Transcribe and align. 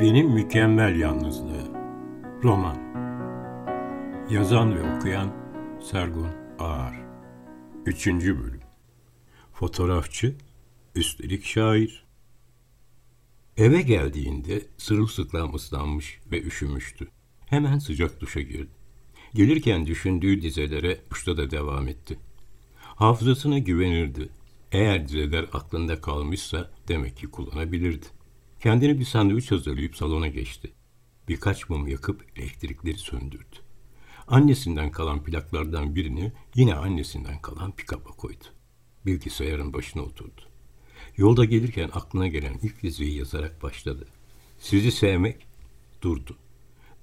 Benim 0.00 0.30
Mükemmel 0.30 0.96
Yalnızlığı 0.96 1.72
Roman 2.42 2.78
Yazan 4.30 4.74
ve 4.74 4.96
okuyan 4.96 5.34
Sergun 5.82 6.28
Ağar 6.58 6.94
Üçüncü 7.86 8.38
bölüm 8.38 8.60
Fotoğrafçı, 9.52 10.36
üstelik 10.94 11.44
şair. 11.44 12.06
Eve 13.56 13.82
geldiğinde 13.82 14.66
sırılsıklam 14.76 15.54
ıslanmış 15.54 16.20
ve 16.32 16.42
üşümüştü. 16.42 17.08
Hemen 17.46 17.78
sıcak 17.78 18.20
duşa 18.20 18.40
girdi. 18.40 18.72
Gelirken 19.34 19.86
düşündüğü 19.86 20.42
dizelere 20.42 21.00
uçta 21.12 21.36
da 21.36 21.50
devam 21.50 21.88
etti. 21.88 22.18
Hafızasına 22.76 23.58
güvenirdi. 23.58 24.28
Eğer 24.72 25.08
dizeler 25.08 25.46
aklında 25.52 26.00
kalmışsa 26.00 26.70
demek 26.88 27.16
ki 27.16 27.26
kullanabilirdi. 27.26 28.17
Kendine 28.60 28.98
bir 28.98 29.04
sandviç 29.04 29.50
hazırlayıp 29.50 29.96
salona 29.96 30.28
geçti. 30.28 30.72
Birkaç 31.28 31.68
mum 31.68 31.88
yakıp 31.88 32.24
elektrikleri 32.36 32.98
söndürdü. 32.98 33.56
Annesinden 34.28 34.90
kalan 34.90 35.24
plaklardan 35.24 35.94
birini 35.94 36.32
yine 36.54 36.74
annesinden 36.74 37.42
kalan 37.42 37.72
pikaba 37.72 38.08
koydu. 38.08 38.44
Bilgisayarın 39.06 39.72
başına 39.72 40.02
oturdu. 40.02 40.40
Yolda 41.16 41.44
gelirken 41.44 41.90
aklına 41.92 42.28
gelen 42.28 42.54
ilk 42.62 42.82
diziyi 42.82 43.18
yazarak 43.18 43.62
başladı. 43.62 44.06
Sizi 44.58 44.92
sevmek 44.92 45.46
durdu. 46.02 46.36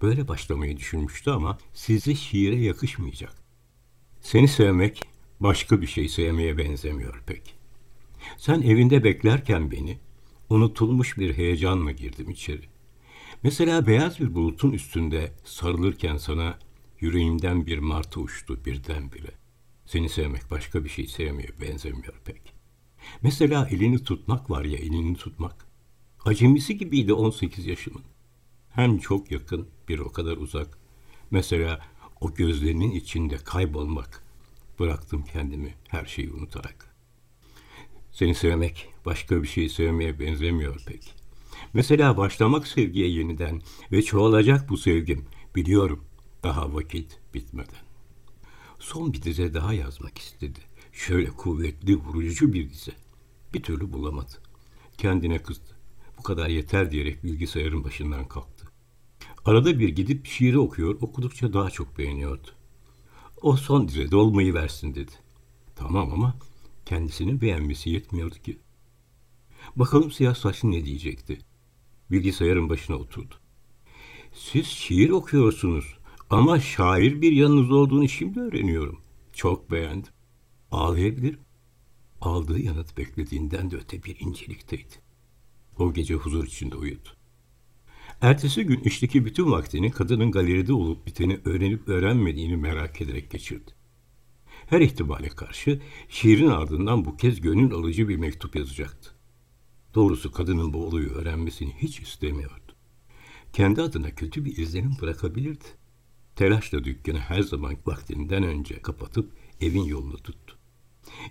Böyle 0.02 0.28
başlamayı 0.28 0.78
düşünmüştü 0.78 1.32
ama 1.32 1.58
sizi 1.74 2.16
şiire 2.16 2.56
yakışmayacak. 2.56 3.34
Seni 4.22 4.48
sevmek 4.48 5.02
başka 5.40 5.82
bir 5.82 5.88
şey 5.88 6.10
sevmeye 6.10 6.58
benzemiyor 6.58 7.24
pek. 7.28 7.56
Sen 8.38 8.62
evinde 8.62 9.04
beklerken 9.04 9.72
beni 9.72 9.98
unutulmuş 10.50 11.18
bir 11.18 11.38
heyecanla 11.38 11.92
girdim 11.92 12.30
içeri. 12.30 12.62
Mesela 13.44 13.88
beyaz 13.88 14.20
bir 14.20 14.36
bulutun 14.36 14.72
üstünde 14.72 15.34
sarılırken 15.44 16.18
sana 16.18 16.60
yüreğimden 17.00 17.66
bir 17.66 17.78
martı 17.78 18.20
uçtu 18.20 18.66
birdenbire. 18.66 19.32
Seni 19.86 20.10
sevmek 20.10 20.52
başka 20.52 20.84
bir 20.84 20.90
şey 20.90 21.08
sevmeye 21.08 21.50
benzemiyor 21.62 22.14
pek. 22.26 22.54
Mesela 23.22 23.68
elini 23.72 24.04
tutmak 24.04 24.50
var 24.50 24.66
ya 24.66 24.78
elini 24.78 25.16
tutmak. 25.16 25.68
Acemisi 26.26 26.78
gibiydi 26.78 27.14
18 27.14 27.66
yaşımın. 27.66 28.04
Hem 28.70 28.98
çok 28.98 29.32
yakın 29.32 29.68
bir 29.90 30.00
o 30.00 30.12
kadar 30.12 30.38
uzak. 30.38 30.78
Mesela 31.32 31.86
o 32.22 32.34
gözlerinin 32.34 32.92
içinde 32.92 33.38
kaybolmak. 33.38 34.24
Bıraktım 34.80 35.26
kendimi 35.34 35.74
her 35.88 36.06
şeyi 36.06 36.32
unutarak. 36.32 36.96
Seni 38.12 38.36
sevmek 38.36 38.95
başka 39.06 39.44
bir 39.44 39.48
şey 39.48 39.70
sevmeye 39.70 40.20
benzemiyor 40.20 40.82
pek. 40.86 41.16
Mesela 41.74 42.18
başlamak 42.18 42.68
sevgiye 42.68 43.10
yeniden 43.10 43.62
ve 43.92 44.02
çoğalacak 44.02 44.70
bu 44.70 44.78
sevgim. 44.78 45.26
Biliyorum 45.56 46.06
daha 46.44 46.74
vakit 46.74 47.20
bitmeden. 47.34 47.86
Son 48.80 49.14
bir 49.14 49.22
dize 49.22 49.54
daha 49.54 49.74
yazmak 49.74 50.18
istedi. 50.18 50.60
Şöyle 50.94 51.30
kuvvetli, 51.30 51.96
vurucu 51.96 52.54
bir 52.54 52.70
dize. 52.70 52.92
Bir 53.54 53.64
türlü 53.64 53.94
bulamadı. 53.94 54.34
Kendine 54.98 55.44
kızdı. 55.44 55.78
Bu 56.18 56.24
kadar 56.24 56.48
yeter 56.48 56.92
diyerek 56.92 57.24
bilgisayarın 57.24 57.84
başından 57.84 58.28
kalktı. 58.28 58.68
Arada 59.46 59.80
bir 59.80 59.90
gidip 59.90 60.26
şiiri 60.26 60.60
okuyor, 60.60 60.96
okudukça 61.02 61.54
daha 61.54 61.70
çok 61.70 61.98
beğeniyordu. 61.98 62.48
O 63.42 63.58
son 63.58 63.88
dizede 63.88 64.16
olmayı 64.16 64.54
versin 64.54 64.96
dedi. 64.96 65.12
Tamam 65.76 66.14
ama 66.14 66.36
kendisinin 66.86 67.42
beğenmesi 67.42 67.90
yetmiyordu 67.90 68.36
ki. 68.36 68.60
Bakalım 69.76 70.12
siyah 70.12 70.36
saçlı 70.36 70.72
ne 70.72 70.86
diyecekti. 70.86 71.38
Bilgisayarın 72.12 72.70
başına 72.70 72.96
oturdu. 72.96 73.36
Siz 74.34 74.66
şiir 74.68 75.10
okuyorsunuz 75.10 75.98
ama 76.30 76.60
şair 76.60 77.22
bir 77.22 77.32
yanınız 77.32 77.72
olduğunu 77.72 78.10
şimdi 78.10 78.40
öğreniyorum. 78.40 79.02
Çok 79.34 79.72
beğendim. 79.72 80.12
Ağlayabilirim. 80.72 81.40
Aldığı 82.22 82.60
yanıt 82.60 82.98
beklediğinden 82.98 83.72
de 83.72 83.76
öte 83.76 84.04
bir 84.04 84.20
incelikteydi. 84.20 84.94
O 85.78 85.94
gece 85.94 86.14
huzur 86.14 86.46
içinde 86.46 86.76
uyudu. 86.76 87.10
Ertesi 88.22 88.64
gün 88.64 88.80
işteki 88.80 89.26
bütün 89.26 89.52
vaktini 89.52 89.92
kadının 89.92 90.32
galeride 90.32 90.74
olup 90.74 91.08
biteni 91.08 91.40
öğrenip 91.46 91.90
öğrenmediğini 91.90 92.58
merak 92.58 93.02
ederek 93.02 93.32
geçirdi. 93.32 93.72
Her 94.68 94.82
ihtimale 94.82 95.30
karşı 95.30 95.82
şiirin 96.10 96.50
ardından 96.50 97.06
bu 97.06 97.18
kez 97.18 97.42
gönül 97.42 97.74
alıcı 97.74 98.10
bir 98.10 98.16
mektup 98.16 98.56
yazacaktı. 98.56 99.15
Doğrusu 99.96 100.32
kadının 100.32 100.74
bu 100.74 100.86
olayı 100.86 101.10
öğrenmesini 101.10 101.74
hiç 101.78 102.00
istemiyordu. 102.00 102.74
Kendi 103.54 103.82
adına 103.82 104.16
kötü 104.16 104.46
bir 104.46 104.58
izlenim 104.58 104.98
bırakabilirdi. 105.02 105.66
Telaşla 106.36 106.84
dükkanı 106.84 107.20
her 107.20 107.42
zaman 107.42 107.76
vaktinden 107.86 108.44
önce 108.44 108.82
kapatıp 108.82 109.32
evin 109.62 109.84
yolunu 109.84 110.18
tuttu. 110.18 110.58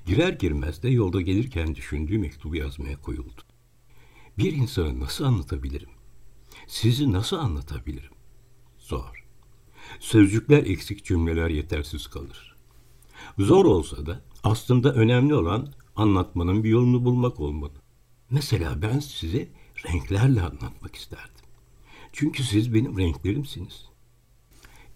Girer 0.06 0.32
girmez 0.32 0.82
de 0.82 0.88
yolda 0.88 1.20
gelirken 1.20 1.74
düşündüğü 1.74 2.18
mektubu 2.18 2.56
yazmaya 2.56 3.00
koyuldu. 3.00 3.42
Bir 4.38 4.52
insanı 4.52 5.00
nasıl 5.00 5.24
anlatabilirim? 5.24 5.88
Sizi 6.66 7.12
nasıl 7.12 7.36
anlatabilirim? 7.36 8.12
Zor. 8.78 9.24
Sözcükler 10.00 10.66
eksik 10.66 11.04
cümleler 11.04 11.48
yetersiz 11.48 12.06
kalır. 12.06 12.56
Zor 13.38 13.64
olsa 13.64 14.06
da 14.06 14.22
aslında 14.44 14.94
önemli 14.94 15.34
olan 15.34 15.72
anlatmanın 15.96 16.64
bir 16.64 16.68
yolunu 16.68 17.04
bulmak 17.04 17.40
olmalı. 17.40 17.83
Mesela 18.30 18.82
ben 18.82 18.98
size 18.98 19.48
renklerle 19.86 20.42
anlatmak 20.42 20.96
isterdim. 20.96 21.44
Çünkü 22.12 22.42
siz 22.42 22.74
benim 22.74 22.98
renklerimsiniz. 22.98 23.88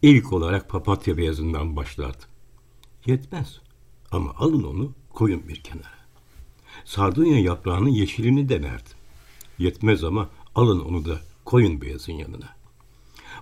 İlk 0.02 0.32
olarak 0.32 0.68
papatya 0.68 1.16
beyazından 1.16 1.76
başlardım. 1.76 2.28
Yetmez. 3.06 3.60
Ama 4.10 4.34
alın 4.36 4.62
onu 4.62 4.92
koyun 5.10 5.48
bir 5.48 5.62
kenara. 5.62 5.98
Sardunya 6.84 7.38
yaprağının 7.40 7.88
yeşilini 7.88 8.48
denerdim. 8.48 8.96
Yetmez 9.58 10.04
ama 10.04 10.30
alın 10.54 10.80
onu 10.80 11.04
da 11.04 11.20
koyun 11.44 11.80
beyazın 11.80 12.12
yanına. 12.12 12.56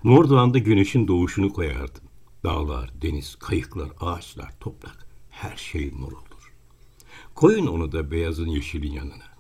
Mordoğan'da 0.03 0.59
güneşin 0.59 1.09
doğuşunu 1.09 1.53
koyardım. 1.53 2.03
Dağlar, 2.45 3.03
deniz, 3.03 3.37
kayıklar, 3.37 3.89
ağaçlar, 4.01 4.59
toprak 4.61 5.07
her 5.31 5.57
şey 5.57 5.91
mor 5.91 6.13
olur. 6.13 6.53
Koyun 7.35 7.67
onu 7.67 7.93
da 7.93 8.11
beyazın 8.11 8.47
yeşilin 8.47 8.93
yanına. 8.93 9.36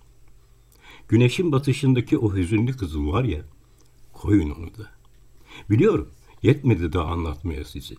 Güneşin 1.08 1.52
batışındaki 1.52 2.18
o 2.18 2.34
hüzünlü 2.34 2.76
kızıl 2.76 3.06
var 3.12 3.24
ya, 3.24 3.44
koyun 4.12 4.50
onu 4.50 4.66
da. 4.66 4.90
Biliyorum, 5.70 6.10
yetmedi 6.42 6.92
daha 6.92 7.04
anlatmaya 7.04 7.64
sizi. 7.64 7.94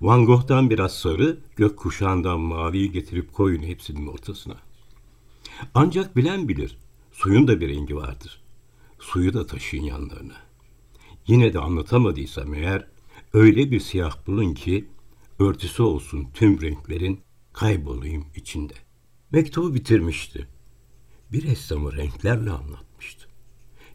Van 0.00 0.26
Gogh'tan 0.26 0.70
biraz 0.70 0.94
sarı, 0.98 1.40
gök 1.56 1.76
kuşağından 1.76 2.40
maviyi 2.40 2.92
getirip 2.92 3.32
koyun 3.32 3.62
hepsinin 3.62 4.06
ortasına. 4.06 4.56
Ancak 5.74 6.16
bilen 6.16 6.48
bilir, 6.48 6.78
suyun 7.12 7.48
da 7.48 7.60
bir 7.60 7.68
rengi 7.68 7.96
vardır. 7.96 8.40
Suyu 8.98 9.34
da 9.34 9.46
taşıyın 9.46 9.84
yanlarına. 9.84 10.36
Yine 11.26 11.52
de 11.52 11.58
anlatamadıysam 11.58 12.54
eğer, 12.54 12.88
öyle 13.32 13.70
bir 13.70 13.80
siyah 13.80 14.26
bulun 14.26 14.54
ki, 14.54 14.88
örtüsü 15.38 15.82
olsun 15.82 16.28
tüm 16.34 16.60
renklerin, 16.60 17.20
kaybolayım 17.52 18.26
içinde. 18.34 18.74
Mektubu 19.32 19.74
bitirmişti 19.74 20.48
bir 21.32 21.42
ressamı 21.42 21.96
renklerle 21.96 22.50
anlatmıştı. 22.50 23.26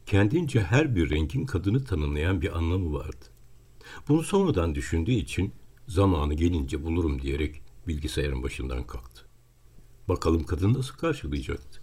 Kendince 0.05 0.61
her 0.63 0.95
bir 0.95 1.09
renkin 1.09 1.45
kadını 1.45 1.85
tanımlayan 1.85 2.41
bir 2.41 2.57
anlamı 2.57 2.93
vardı. 2.93 3.25
Bunu 4.07 4.23
sonradan 4.23 4.75
düşündüğü 4.75 5.11
için 5.11 5.53
zamanı 5.87 6.33
gelince 6.33 6.83
bulurum 6.83 7.21
diyerek 7.21 7.61
bilgisayarın 7.87 8.43
başından 8.43 8.87
kalktı. 8.87 9.25
Bakalım 10.09 10.43
kadın 10.43 10.73
nasıl 10.73 10.95
karşılayacaktı. 10.95 11.81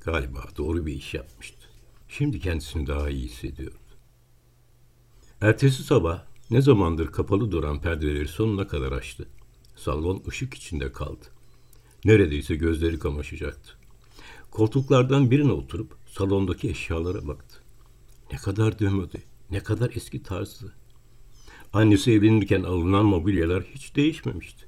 Galiba 0.00 0.44
doğru 0.56 0.86
bir 0.86 0.92
iş 0.92 1.14
yapmıştı. 1.14 1.68
Şimdi 2.08 2.40
kendisini 2.40 2.86
daha 2.86 3.10
iyi 3.10 3.24
hissediyordu. 3.24 3.76
Ertesi 5.40 5.82
sabah 5.82 6.24
ne 6.50 6.62
zamandır 6.62 7.12
kapalı 7.12 7.52
duran 7.52 7.80
perdeleri 7.80 8.28
sonuna 8.28 8.66
kadar 8.66 8.92
açtı. 8.92 9.28
Salon 9.76 10.22
ışık 10.28 10.54
içinde 10.54 10.92
kaldı. 10.92 11.24
Neredeyse 12.04 12.54
gözleri 12.56 12.98
kamaşacaktı. 12.98 13.78
Koltuklardan 14.50 15.30
birine 15.30 15.52
oturup 15.52 15.94
salondaki 16.06 16.70
eşyalara 16.70 17.28
baktı. 17.28 17.56
Ne 18.32 18.38
kadar 18.38 18.78
dömödü, 18.78 19.18
ne 19.50 19.60
kadar 19.60 19.90
eski 19.94 20.22
tarzı. 20.22 20.72
Annesi 21.72 22.12
evlenirken 22.12 22.62
alınan 22.62 23.04
mobilyalar 23.04 23.62
hiç 23.62 23.96
değişmemişti. 23.96 24.64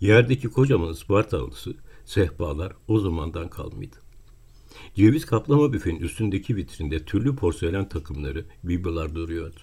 Yerdeki 0.00 0.48
kocaman 0.48 0.92
Isparta 0.92 1.38
halısı, 1.38 1.74
sehpalar 2.04 2.72
o 2.88 3.00
zamandan 3.00 3.48
kalmaydı. 3.48 3.96
Ceviz 4.94 5.26
kaplama 5.26 5.72
büfenin 5.72 6.00
üstündeki 6.00 6.56
vitrinde 6.56 7.04
türlü 7.04 7.36
porselen 7.36 7.88
takımları, 7.88 8.44
biblolar 8.64 9.14
duruyordu. 9.14 9.60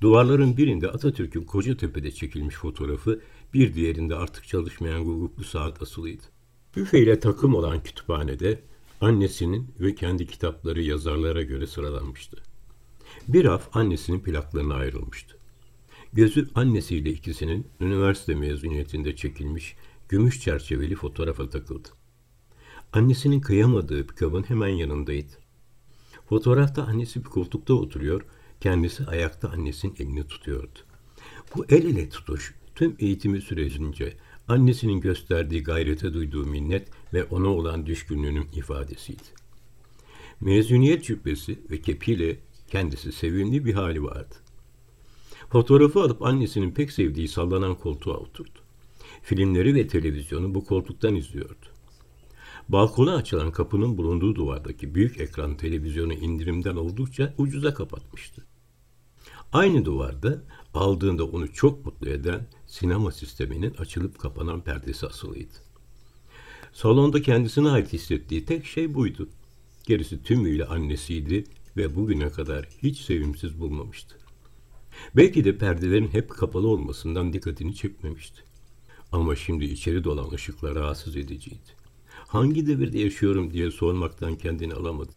Duvarların 0.00 0.56
birinde 0.56 0.88
Atatürk'ün 0.88 1.44
Kocatepe'de 1.44 2.10
çekilmiş 2.10 2.54
fotoğrafı, 2.54 3.20
bir 3.54 3.74
diğerinde 3.74 4.14
artık 4.14 4.48
çalışmayan 4.48 5.04
guguklu 5.04 5.44
saat 5.44 5.82
asılıydı. 5.82 6.22
Büfeyle 6.76 7.20
takım 7.20 7.54
olan 7.54 7.82
kütüphanede 7.82 8.62
Annesinin 9.00 9.74
ve 9.80 9.94
kendi 9.94 10.26
kitapları 10.26 10.82
yazarlara 10.82 11.42
göre 11.42 11.66
sıralanmıştı. 11.66 12.36
Bir 13.28 13.44
raf 13.44 13.76
annesinin 13.76 14.20
plaklarına 14.20 14.74
ayrılmıştı. 14.74 15.36
Gözü 16.12 16.48
annesiyle 16.54 17.10
ikisinin 17.10 17.66
üniversite 17.80 18.34
mezuniyetinde 18.34 19.16
çekilmiş 19.16 19.76
gümüş 20.08 20.40
çerçeveli 20.40 20.94
fotoğrafa 20.94 21.50
takıldı. 21.50 21.88
Annesinin 22.92 23.40
kıyamadığı 23.40 24.06
pikabın 24.06 24.42
hemen 24.42 24.68
yanındaydı. 24.68 25.32
Fotoğrafta 26.28 26.82
annesi 26.82 27.24
bir 27.24 27.30
koltukta 27.30 27.74
oturuyor, 27.74 28.24
kendisi 28.60 29.06
ayakta 29.06 29.48
annesinin 29.48 29.94
elini 29.98 30.26
tutuyordu. 30.26 30.78
Bu 31.56 31.64
el 31.68 31.84
ele 31.84 32.08
tutuş 32.08 32.54
tüm 32.74 32.96
eğitimi 32.98 33.40
sürecince 33.40 34.16
annesinin 34.50 35.00
gösterdiği 35.00 35.62
gayrete 35.62 36.14
duyduğu 36.14 36.46
minnet 36.46 36.88
ve 37.14 37.24
ona 37.24 37.48
olan 37.48 37.86
düşkünlüğünün 37.86 38.48
ifadesiydi. 38.54 39.22
Mezuniyet 40.40 41.04
cübbesi 41.04 41.58
ve 41.70 41.80
kepiyle 41.80 42.38
kendisi 42.68 43.12
sevimli 43.12 43.64
bir 43.64 43.74
hali 43.74 44.04
vardı. 44.04 44.34
Fotoğrafı 45.50 46.00
alıp 46.00 46.22
annesinin 46.22 46.70
pek 46.70 46.92
sevdiği 46.92 47.28
sallanan 47.28 47.74
koltuğa 47.74 48.16
oturdu. 48.16 48.58
Filmleri 49.22 49.74
ve 49.74 49.86
televizyonu 49.86 50.54
bu 50.54 50.64
koltuktan 50.64 51.14
izliyordu. 51.14 51.66
Balkona 52.68 53.14
açılan 53.14 53.52
kapının 53.52 53.98
bulunduğu 53.98 54.34
duvardaki 54.34 54.94
büyük 54.94 55.20
ekran 55.20 55.56
televizyonu 55.56 56.12
indirimden 56.12 56.76
oldukça 56.76 57.34
ucuza 57.38 57.74
kapatmıştı. 57.74 58.44
Aynı 59.52 59.84
duvarda 59.84 60.42
aldığında 60.74 61.24
onu 61.24 61.52
çok 61.52 61.86
mutlu 61.86 62.08
eden 62.08 62.46
sinema 62.70 63.12
sisteminin 63.12 63.74
açılıp 63.74 64.18
kapanan 64.18 64.60
perdesi 64.60 65.06
asılıydı. 65.06 65.54
Salonda 66.72 67.22
kendisine 67.22 67.68
ait 67.68 67.92
hissettiği 67.92 68.44
tek 68.44 68.66
şey 68.66 68.94
buydu. 68.94 69.28
Gerisi 69.86 70.22
tümüyle 70.22 70.64
annesiydi 70.64 71.44
ve 71.76 71.96
bugüne 71.96 72.30
kadar 72.30 72.68
hiç 72.82 72.98
sevimsiz 72.98 73.60
bulmamıştı. 73.60 74.16
Belki 75.16 75.44
de 75.44 75.58
perdelerin 75.58 76.08
hep 76.08 76.30
kapalı 76.30 76.68
olmasından 76.68 77.32
dikkatini 77.32 77.74
çekmemişti. 77.74 78.42
Ama 79.12 79.36
şimdi 79.36 79.64
içeri 79.64 80.04
dolan 80.04 80.30
ışıklar 80.30 80.74
rahatsız 80.74 81.16
ediciydi. 81.16 81.70
Hangi 82.08 82.66
devirde 82.66 82.98
yaşıyorum 82.98 83.52
diye 83.52 83.70
sormaktan 83.70 84.36
kendini 84.36 84.74
alamadı. 84.74 85.12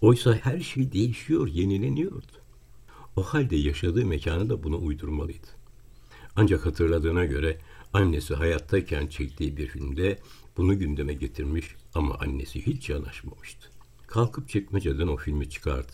Oysa 0.00 0.34
her 0.34 0.60
şey 0.60 0.92
değişiyor, 0.92 1.48
yenileniyordu. 1.48 2.32
O 3.16 3.22
halde 3.22 3.56
yaşadığı 3.56 4.06
mekanı 4.06 4.50
da 4.50 4.62
buna 4.62 4.76
uydurmalıydı. 4.76 5.57
Ancak 6.40 6.66
hatırladığına 6.66 7.24
göre 7.24 7.58
annesi 7.92 8.34
hayattayken 8.34 9.06
çektiği 9.06 9.56
bir 9.56 9.66
filmde 9.66 10.18
bunu 10.56 10.78
gündeme 10.78 11.14
getirmiş 11.14 11.66
ama 11.94 12.14
annesi 12.14 12.66
hiç 12.66 12.90
yanaşmamıştı. 12.90 13.70
Kalkıp 14.06 14.48
çekmeceden 14.48 15.06
o 15.06 15.16
filmi 15.16 15.50
çıkardı. 15.50 15.92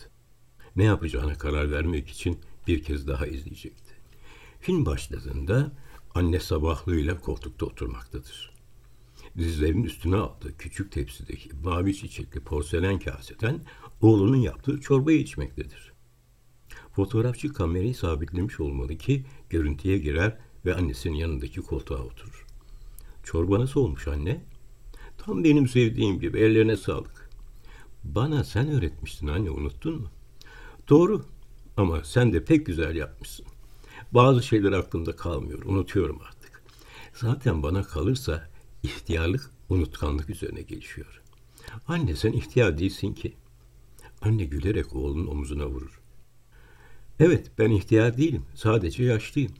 Ne 0.75 0.83
yapacağına 0.83 1.37
karar 1.37 1.71
vermek 1.71 2.09
için 2.09 2.39
bir 2.67 2.83
kez 2.83 3.07
daha 3.07 3.27
izleyecekti. 3.27 3.93
Film 4.59 4.85
başladığında 4.85 5.71
anne 6.15 6.39
sabahlığıyla 6.39 7.19
koltukta 7.19 7.65
oturmaktadır. 7.65 8.53
Dizlerinin 9.37 9.83
üstüne 9.83 10.15
aldığı 10.15 10.57
küçük 10.57 10.91
tepsideki 10.91 11.49
mavi 11.63 11.95
çiçekli 11.95 12.39
porselen 12.39 12.99
kaseden 12.99 13.59
oğlunun 14.01 14.37
yaptığı 14.37 14.81
çorbayı 14.81 15.19
içmektedir. 15.19 15.94
Fotoğrafçı 16.95 17.53
kamerayı 17.53 17.95
sabitlemiş 17.95 18.59
olmalı 18.59 18.97
ki 18.97 19.25
görüntüye 19.49 19.97
girer 19.97 20.37
ve 20.65 20.75
annesinin 20.75 21.15
yanındaki 21.15 21.61
koltuğa 21.61 21.99
oturur. 21.99 22.45
Çorba 23.23 23.59
nasıl 23.59 23.79
olmuş 23.79 24.07
anne? 24.07 24.41
Tam 25.17 25.43
benim 25.43 25.67
sevdiğim 25.67 26.19
gibi 26.19 26.39
ellerine 26.39 26.77
sağlık. 26.77 27.29
Bana 28.03 28.43
sen 28.43 28.67
öğretmiştin 28.71 29.27
anne 29.27 29.49
unuttun 29.49 30.01
mu? 30.01 30.07
Doğru 30.89 31.25
ama 31.77 32.03
sen 32.03 32.33
de 32.33 32.43
pek 32.43 32.65
güzel 32.65 32.95
yapmışsın. 32.95 33.45
Bazı 34.11 34.43
şeyler 34.43 34.71
aklımda 34.71 35.15
kalmıyor, 35.15 35.63
unutuyorum 35.65 36.19
artık. 36.29 36.63
Zaten 37.13 37.63
bana 37.63 37.83
kalırsa 37.83 38.49
ihtiyarlık 38.83 39.51
unutkanlık 39.69 40.29
üzerine 40.29 40.61
gelişiyor. 40.61 41.21
Anne 41.87 42.15
sen 42.15 42.31
ihtiyar 42.31 42.77
değilsin 42.77 43.13
ki. 43.13 43.33
Anne 44.21 44.45
gülerek 44.45 44.95
oğlunun 44.95 45.27
omuzuna 45.27 45.65
vurur. 45.67 46.04
Evet 47.19 47.51
ben 47.57 47.71
ihtiyar 47.71 48.17
değilim. 48.17 48.45
Sadece 48.55 49.03
yaşlıyım. 49.03 49.51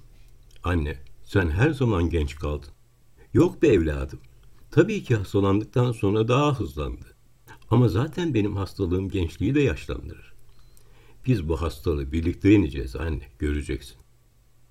Anne 0.64 1.00
sen 1.24 1.50
her 1.50 1.72
zaman 1.72 2.10
genç 2.10 2.36
kaldın. 2.36 2.70
Yok 3.34 3.62
be 3.62 3.68
evladım. 3.68 4.20
Tabii 4.72 5.04
ki 5.04 5.16
hastalandıktan 5.16 5.92
sonra 5.92 6.28
daha 6.28 6.60
hızlandı. 6.60 7.16
Ama 7.72 7.88
zaten 7.88 8.34
benim 8.34 8.56
hastalığım 8.56 9.10
gençliği 9.10 9.56
de 9.56 9.62
yaşlandırır. 9.62 10.34
Biz 11.28 11.50
bu 11.50 11.62
hastalığı 11.62 12.12
birlikte 12.12 12.50
yeneceğiz 12.50 12.96
anne, 12.96 13.28
göreceksin. 13.40 13.98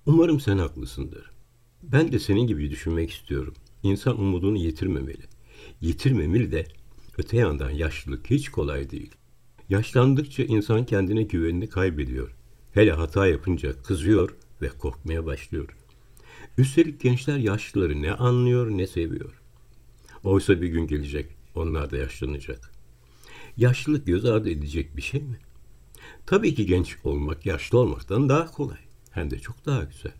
Umarım 0.05 0.39
sen 0.39 0.57
haklısındır. 0.57 1.31
Ben 1.83 2.11
de 2.11 2.19
senin 2.19 2.47
gibi 2.47 2.71
düşünmek 2.71 3.11
istiyorum. 3.11 3.53
İnsan 3.83 4.19
umudunu 4.19 4.57
yitirmemeli. 4.57 5.23
Yitirmemeli 5.81 6.51
de 6.51 6.67
öte 7.17 7.37
yandan 7.37 7.69
yaşlılık 7.69 8.29
hiç 8.29 8.49
kolay 8.49 8.89
değil. 8.89 9.11
Yaşlandıkça 9.69 10.43
insan 10.43 10.85
kendine 10.85 11.23
güvenini 11.23 11.69
kaybediyor. 11.69 12.35
Hele 12.75 12.91
hata 12.91 13.27
yapınca 13.27 13.83
kızıyor 13.83 14.35
ve 14.61 14.69
korkmaya 14.69 15.25
başlıyor. 15.25 15.77
Üstelik 16.57 17.01
gençler 17.01 17.37
yaşlıları 17.37 18.01
ne 18.01 18.13
anlıyor 18.13 18.69
ne 18.69 18.87
seviyor. 18.87 19.41
Oysa 20.23 20.61
bir 20.61 20.67
gün 20.67 20.87
gelecek, 20.87 21.25
onlar 21.55 21.91
da 21.91 21.97
yaşlanacak. 21.97 22.71
Yaşlılık 23.57 24.07
göz 24.07 24.25
ardı 24.25 24.49
edecek 24.49 24.97
bir 24.97 25.01
şey 25.01 25.21
mi? 25.21 25.39
Tabii 26.25 26.55
ki 26.55 26.65
genç 26.65 26.97
olmak 27.03 27.45
yaşlı 27.45 27.79
olmaktan 27.79 28.29
daha 28.29 28.51
kolay. 28.51 28.79
Hem 29.11 29.31
de 29.31 29.39
çok 29.39 29.65
daha 29.65 29.83
güzel. 29.83 30.13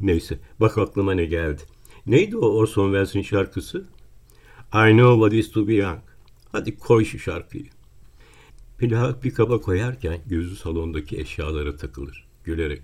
Neyse 0.00 0.38
bak 0.60 0.78
aklıma 0.78 1.14
ne 1.14 1.24
geldi. 1.24 1.62
Neydi 2.06 2.36
o 2.36 2.46
Orson 2.46 2.86
Welles'in 2.86 3.22
şarkısı? 3.22 3.78
I 4.74 4.90
know 4.92 5.14
what 5.14 5.32
is 5.32 5.52
to 5.52 5.68
be 5.68 5.74
young. 5.74 6.00
Hadi 6.52 6.76
koy 6.76 7.04
şu 7.04 7.18
şarkıyı. 7.18 7.77
Plak 8.78 9.24
bir 9.24 9.34
kaba 9.34 9.60
koyarken 9.60 10.20
gözü 10.26 10.56
salondaki 10.56 11.18
eşyalara 11.18 11.76
takılır. 11.76 12.28
Gülerek. 12.44 12.82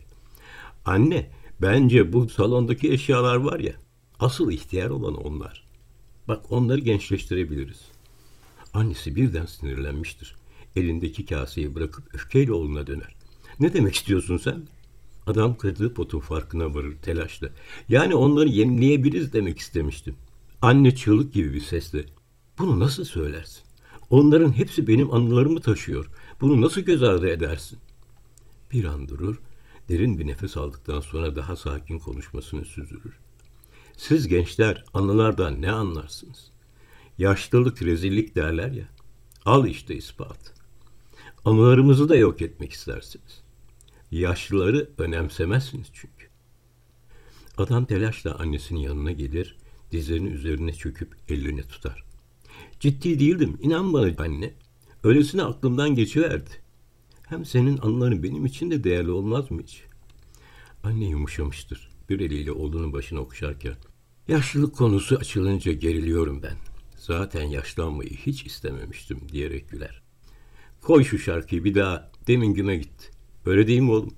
Anne 0.84 1.30
bence 1.62 2.12
bu 2.12 2.28
salondaki 2.28 2.92
eşyalar 2.92 3.36
var 3.36 3.60
ya 3.60 3.72
asıl 4.20 4.50
ihtiyar 4.50 4.90
olan 4.90 5.14
onlar. 5.14 5.66
Bak 6.28 6.52
onları 6.52 6.80
gençleştirebiliriz. 6.80 7.80
Annesi 8.74 9.16
birden 9.16 9.46
sinirlenmiştir. 9.46 10.36
Elindeki 10.76 11.26
kaseyi 11.26 11.74
bırakıp 11.74 12.14
öfkeyle 12.14 12.52
oğluna 12.52 12.86
döner. 12.86 13.14
Ne 13.60 13.72
demek 13.72 13.94
istiyorsun 13.94 14.36
sen? 14.36 14.62
Adam 15.26 15.56
kırdığı 15.56 15.94
potun 15.94 16.20
farkına 16.20 16.74
varır 16.74 16.96
telaşla. 17.02 17.48
Yani 17.88 18.14
onları 18.14 18.48
yenileyebiliriz 18.48 19.32
demek 19.32 19.58
istemiştim. 19.58 20.16
Anne 20.62 20.94
çığlık 20.94 21.32
gibi 21.32 21.54
bir 21.54 21.60
sesle. 21.60 22.04
Bunu 22.58 22.80
nasıl 22.80 23.04
söylersin? 23.04 23.63
Onların 24.10 24.52
hepsi 24.52 24.86
benim 24.86 25.14
anılarımı 25.14 25.60
taşıyor. 25.60 26.10
Bunu 26.40 26.60
nasıl 26.60 26.80
göz 26.80 27.02
ardı 27.02 27.28
edersin? 27.28 27.78
Bir 28.72 28.84
an 28.84 29.08
durur, 29.08 29.40
derin 29.88 30.18
bir 30.18 30.26
nefes 30.26 30.56
aldıktan 30.56 31.00
sonra 31.00 31.36
daha 31.36 31.56
sakin 31.56 31.98
konuşmasını 31.98 32.64
süzdürür. 32.64 33.18
Siz 33.96 34.28
gençler 34.28 34.84
anılardan 34.94 35.62
ne 35.62 35.72
anlarsınız? 35.72 36.50
Yaşlılık 37.18 37.82
rezillik 37.82 38.36
derler 38.36 38.72
ya. 38.72 38.88
Al 39.44 39.66
işte 39.66 39.94
ispat. 39.94 40.54
Anılarımızı 41.44 42.08
da 42.08 42.16
yok 42.16 42.42
etmek 42.42 42.72
istersiniz. 42.72 43.42
Yaşlıları 44.10 44.90
önemsemezsiniz 44.98 45.86
çünkü. 45.92 46.28
Adam 47.56 47.84
telaşla 47.84 48.34
annesinin 48.34 48.80
yanına 48.80 49.12
gelir, 49.12 49.56
dizlerinin 49.92 50.30
üzerine 50.30 50.72
çöküp 50.72 51.16
ellerini 51.28 51.62
tutar. 51.62 52.04
Ciddi 52.80 53.18
değildim, 53.18 53.58
inan 53.62 53.92
bana 53.92 54.12
anne. 54.18 54.54
Öylesine 55.04 55.42
aklımdan 55.42 55.94
geçiverdi. 55.94 56.50
Hem 57.22 57.44
senin 57.44 57.78
anıların 57.78 58.22
benim 58.22 58.46
için 58.46 58.70
de 58.70 58.84
değerli 58.84 59.10
olmaz 59.10 59.50
mı 59.50 59.62
hiç? 59.62 59.82
Anne 60.82 61.04
yumuşamıştır. 61.04 61.88
Bir 62.08 62.20
eliyle 62.20 62.52
oğlunun 62.52 62.92
başını 62.92 63.20
okşarken. 63.20 63.74
Yaşlılık 64.28 64.76
konusu 64.76 65.16
açılınca 65.16 65.72
geriliyorum 65.72 66.42
ben. 66.42 66.56
Zaten 66.96 67.42
yaşlanmayı 67.42 68.10
hiç 68.10 68.46
istememiştim 68.46 69.20
diyerek 69.32 69.68
güler. 69.70 70.02
Koy 70.80 71.04
şu 71.04 71.18
şarkıyı 71.18 71.64
bir 71.64 71.74
daha. 71.74 72.10
Demin 72.26 72.54
güme 72.54 72.76
gitti. 72.76 73.10
Öyle 73.46 73.66
değil 73.66 73.80
mi 73.80 73.90
oğlum? 73.90 74.14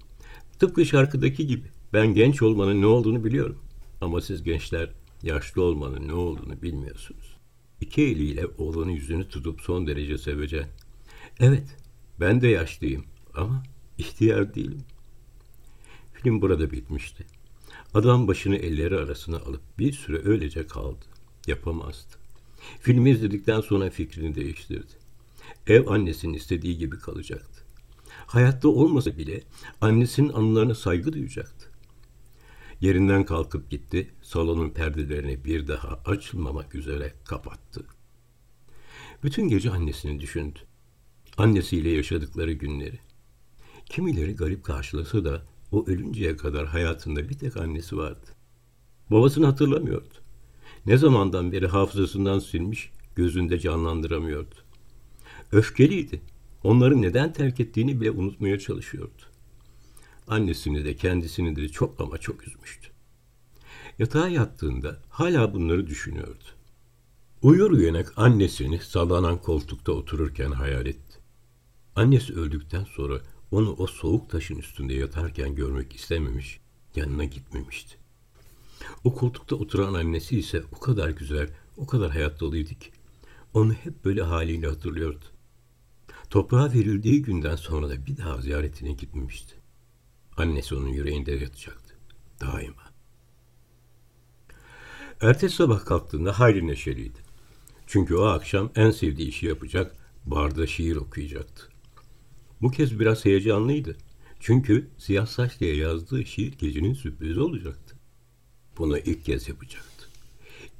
Tıpkı 0.58 0.86
şarkıdaki 0.86 1.46
gibi. 1.46 1.66
Ben 1.92 2.14
genç 2.14 2.42
olmanın 2.42 2.80
ne 2.82 2.86
olduğunu 2.86 3.24
biliyorum. 3.24 3.58
Ama 4.00 4.20
siz 4.20 4.42
gençler 4.42 4.90
yaşlı 5.22 5.62
olmanın 5.62 6.08
ne 6.08 6.12
olduğunu 6.12 6.62
bilmiyorsunuz. 6.62 7.35
İki 7.80 8.02
eliyle 8.02 8.46
oğlanın 8.58 8.90
yüzünü 8.90 9.28
tutup 9.28 9.60
son 9.60 9.86
derece 9.86 10.18
sevecen. 10.18 10.68
Evet, 11.40 11.76
ben 12.20 12.40
de 12.40 12.48
yaşlıyım 12.48 13.04
ama 13.34 13.62
ihtiyar 13.98 14.54
değilim. 14.54 14.84
Film 16.14 16.42
burada 16.42 16.70
bitmişti. 16.70 17.26
Adam 17.94 18.28
başını 18.28 18.56
elleri 18.56 18.96
arasına 18.96 19.36
alıp 19.36 19.78
bir 19.78 19.92
süre 19.92 20.28
öylece 20.28 20.66
kaldı. 20.66 21.04
Yapamazdı. 21.46 22.14
Filmi 22.80 23.10
izledikten 23.10 23.60
sonra 23.60 23.90
fikrini 23.90 24.34
değiştirdi. 24.34 24.92
Ev 25.66 25.86
annesinin 25.86 26.34
istediği 26.34 26.78
gibi 26.78 26.98
kalacaktı. 26.98 27.62
Hayatta 28.26 28.68
olmasa 28.68 29.18
bile 29.18 29.42
annesinin 29.80 30.32
anılarına 30.32 30.74
saygı 30.74 31.12
duyacaktı. 31.12 31.66
Yerinden 32.80 33.24
kalkıp 33.24 33.70
gitti, 33.70 34.10
salonun 34.22 34.70
perdelerini 34.70 35.44
bir 35.44 35.68
daha 35.68 36.00
açılmamak 36.04 36.74
üzere 36.74 37.14
kapattı. 37.24 37.84
Bütün 39.22 39.48
gece 39.48 39.70
annesini 39.70 40.20
düşündü. 40.20 40.58
Annesiyle 41.38 41.90
yaşadıkları 41.90 42.52
günleri. 42.52 42.98
Kimileri 43.86 44.36
garip 44.36 44.64
karşılasa 44.64 45.24
da 45.24 45.42
o 45.72 45.86
ölünceye 45.86 46.36
kadar 46.36 46.66
hayatında 46.66 47.28
bir 47.28 47.34
tek 47.34 47.56
annesi 47.56 47.96
vardı. 47.96 48.26
Babasını 49.10 49.46
hatırlamıyordu. 49.46 50.14
Ne 50.86 50.96
zamandan 50.96 51.52
beri 51.52 51.66
hafızasından 51.66 52.38
silmiş, 52.38 52.90
gözünde 53.14 53.58
canlandıramıyordu. 53.58 54.54
Öfkeliydi. 55.52 56.20
Onları 56.64 57.02
neden 57.02 57.32
terk 57.32 57.60
ettiğini 57.60 58.00
bile 58.00 58.10
unutmaya 58.10 58.58
çalışıyordu. 58.58 59.22
Annesini 60.28 60.84
de 60.84 60.96
kendisini 60.96 61.56
de 61.56 61.68
çok 61.68 62.00
ama 62.00 62.18
çok 62.18 62.48
üzmüştü. 62.48 62.88
Yatağa 63.98 64.28
yattığında 64.28 65.02
hala 65.08 65.54
bunları 65.54 65.86
düşünüyordu. 65.86 66.44
Uyur 67.42 67.70
uyanık 67.70 68.12
annesini 68.16 68.78
sallanan 68.78 69.42
koltukta 69.42 69.92
otururken 69.92 70.50
hayal 70.50 70.86
etti. 70.86 71.18
Annesi 71.96 72.34
öldükten 72.34 72.84
sonra 72.84 73.20
onu 73.50 73.74
o 73.78 73.86
soğuk 73.86 74.30
taşın 74.30 74.56
üstünde 74.56 74.94
yatarken 74.94 75.54
görmek 75.54 75.96
istememiş, 75.96 76.60
yanına 76.96 77.24
gitmemişti. 77.24 77.96
O 79.04 79.14
koltukta 79.14 79.56
oturan 79.56 79.94
annesi 79.94 80.38
ise 80.38 80.62
o 80.72 80.80
kadar 80.80 81.10
güzel, 81.10 81.50
o 81.76 81.86
kadar 81.86 82.10
hayat 82.10 82.40
doluydu 82.40 82.68
ki. 82.68 82.90
Onu 83.54 83.72
hep 83.72 84.04
böyle 84.04 84.22
haliyle 84.22 84.66
hatırlıyordu. 84.66 85.24
Toprağa 86.30 86.72
verildiği 86.72 87.22
günden 87.22 87.56
sonra 87.56 87.88
da 87.88 88.06
bir 88.06 88.16
daha 88.16 88.40
ziyaretine 88.40 88.92
gitmemişti. 88.92 89.55
Annesi 90.36 90.74
onun 90.74 90.88
yüreğinde 90.88 91.32
yatacaktı. 91.32 91.94
Daima. 92.40 92.86
Ertesi 95.20 95.56
sabah 95.56 95.84
kalktığında 95.84 96.40
hayli 96.40 96.66
neşeliydi. 96.66 97.18
Çünkü 97.86 98.14
o 98.14 98.24
akşam 98.24 98.70
en 98.74 98.90
sevdiği 98.90 99.28
işi 99.28 99.46
yapacak, 99.46 99.96
barda 100.24 100.66
şiir 100.66 100.96
okuyacaktı. 100.96 101.68
Bu 102.62 102.70
kez 102.70 103.00
biraz 103.00 103.24
heyecanlıydı. 103.24 103.96
Çünkü 104.40 104.90
siyah 104.98 105.26
saç 105.26 105.60
yazdığı 105.60 106.24
şiir 106.24 106.52
gecenin 106.58 106.94
sürprizi 106.94 107.40
olacaktı. 107.40 107.96
Bunu 108.78 108.98
ilk 108.98 109.24
kez 109.24 109.48
yapacaktı. 109.48 110.08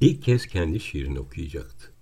İlk 0.01 0.23
kez 0.23 0.47
kendi 0.47 0.81
şiirini 0.81 1.19
okuyacaktı. 1.19 1.93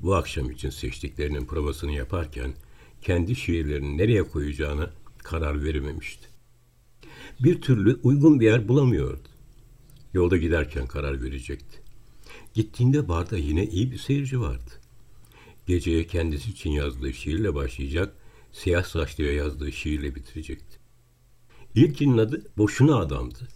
Bu 0.00 0.14
akşam 0.14 0.50
için 0.50 0.70
seçtiklerinin 0.70 1.46
provasını 1.46 1.92
yaparken 1.92 2.54
kendi 3.02 3.36
şiirlerini 3.36 3.98
nereye 3.98 4.22
koyacağına 4.22 4.90
karar 5.18 5.64
verememişti. 5.64 6.37
Bir 7.40 7.60
türlü 7.60 8.00
uygun 8.02 8.40
bir 8.40 8.44
yer 8.44 8.68
bulamıyordu. 8.68 9.28
Yolda 10.14 10.36
giderken 10.36 10.86
karar 10.86 11.22
verecekti. 11.22 11.78
Gittiğinde 12.54 13.08
barda 13.08 13.36
yine 13.36 13.66
iyi 13.66 13.90
bir 13.90 13.98
seyirci 13.98 14.40
vardı. 14.40 14.70
Geceye 15.66 16.06
kendisi 16.06 16.50
için 16.50 16.70
yazdığı 16.70 17.12
şiirle 17.12 17.54
başlayacak, 17.54 18.16
siyah 18.52 18.84
saçlıya 18.84 19.32
yazdığı 19.32 19.72
şiirle 19.72 20.14
bitirecekti. 20.14 20.78
İlkinin 21.74 22.18
adı 22.18 22.42
Boşuna 22.56 22.96
Adamdı. 22.96 23.48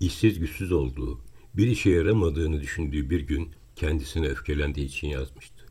İşsiz 0.00 0.38
güçsüz 0.38 0.72
olduğu, 0.72 1.20
bir 1.54 1.66
işe 1.66 1.90
yaramadığını 1.90 2.60
düşündüğü 2.60 3.10
bir 3.10 3.20
gün 3.20 3.48
kendisine 3.76 4.26
öfkelendiği 4.26 4.86
için 4.86 5.08
yazmıştı. 5.08 5.66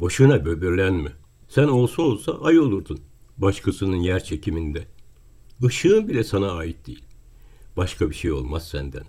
Boşuna 0.00 0.44
böbürlenme. 0.44 1.12
Sen 1.48 1.68
olsa 1.68 2.02
olsa 2.02 2.40
ay 2.40 2.58
olurdun. 2.58 3.00
Başkasının 3.38 3.96
yer 3.96 4.24
çekiminde. 4.24 4.95
Işığın 5.62 6.08
bile 6.08 6.24
sana 6.24 6.52
ait 6.52 6.86
değil. 6.86 7.04
Başka 7.76 8.10
bir 8.10 8.14
şey 8.14 8.32
olmaz 8.32 8.68
senden. 8.68 9.04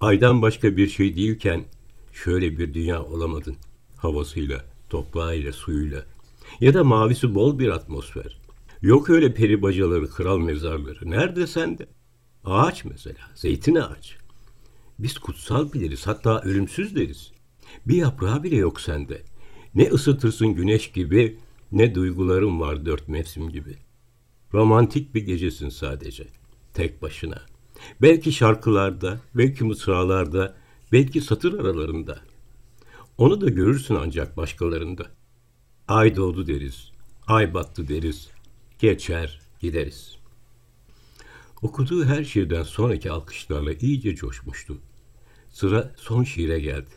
Aydan 0.00 0.42
başka 0.42 0.76
bir 0.76 0.88
şey 0.88 1.16
değilken 1.16 1.64
şöyle 2.12 2.58
bir 2.58 2.74
dünya 2.74 3.02
olamadın. 3.02 3.56
Havasıyla, 3.96 4.64
toprağıyla, 4.90 5.52
suyuyla. 5.52 6.04
Ya 6.60 6.74
da 6.74 6.84
mavisi 6.84 7.34
bol 7.34 7.58
bir 7.58 7.68
atmosfer. 7.68 8.38
Yok 8.82 9.10
öyle 9.10 9.34
peri 9.34 9.62
bacaları, 9.62 10.10
kral 10.10 10.38
mezarları. 10.38 11.10
Nerede 11.10 11.46
sende? 11.46 11.86
Ağaç 12.44 12.84
mesela, 12.84 13.30
zeytin 13.34 13.74
ağaç. 13.74 14.16
Biz 14.98 15.18
kutsal 15.18 15.72
biliriz, 15.72 16.06
hatta 16.06 16.40
ölümsüz 16.40 16.96
deriz. 16.96 17.32
Bir 17.86 17.96
yaprağı 17.96 18.42
bile 18.42 18.56
yok 18.56 18.80
sende. 18.80 19.22
Ne 19.74 19.88
ısıtırsın 19.90 20.48
güneş 20.48 20.92
gibi, 20.92 21.38
ne 21.72 21.94
duyguların 21.94 22.60
var 22.60 22.86
dört 22.86 23.08
mevsim 23.08 23.50
gibi. 23.50 23.76
Romantik 24.54 25.14
bir 25.14 25.22
gecesin 25.22 25.68
sadece, 25.68 26.26
tek 26.74 27.02
başına. 27.02 27.42
Belki 28.02 28.32
şarkılarda, 28.32 29.20
belki 29.34 29.64
mısralarda, 29.64 30.56
belki 30.92 31.20
satır 31.20 31.60
aralarında. 31.60 32.20
Onu 33.18 33.40
da 33.40 33.48
görürsün 33.48 33.94
ancak 33.94 34.36
başkalarında. 34.36 35.06
Ay 35.88 36.16
doğdu 36.16 36.46
deriz, 36.46 36.90
ay 37.26 37.54
battı 37.54 37.88
deriz, 37.88 38.30
geçer 38.78 39.40
gideriz. 39.60 40.16
Okuduğu 41.62 42.04
her 42.04 42.24
şiirden 42.24 42.62
sonraki 42.62 43.10
alkışlarla 43.10 43.72
iyice 43.72 44.14
coşmuştu. 44.14 44.78
Sıra 45.50 45.94
son 45.96 46.24
şiire 46.24 46.60
geldi. 46.60 46.90